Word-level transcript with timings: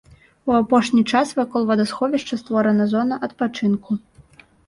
У 0.51 0.53
апошні 0.59 1.01
час 1.11 1.33
вакол 1.39 1.67
вадасховішча 1.73 2.39
створана 2.43 2.89
зона 2.97 3.15
адпачынку. 3.27 3.91